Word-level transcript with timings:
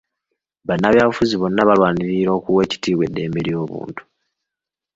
Bannabyabufuzi 0.67 1.35
bonna 1.37 1.67
balwanirira 1.69 2.29
okuwa 2.37 2.59
ekitiibwa 2.65 3.03
eddembe 3.07 3.39
ly'obuntu. 3.45 4.01